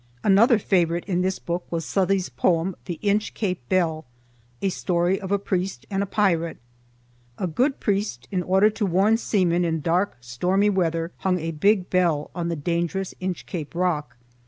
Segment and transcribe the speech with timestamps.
[0.23, 4.03] Another favorite in this book was Southey's poem "The Inchcape Bell,"
[4.59, 6.57] a story of a priest and a pirate.
[7.37, 11.91] A good priest in order to warn seamen in dark stormy weather hung a big
[11.91, 14.17] bell on the dangerous Inchcape Rock.